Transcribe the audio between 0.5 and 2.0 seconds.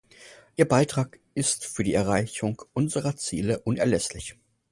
Ihr Beitrag ist für die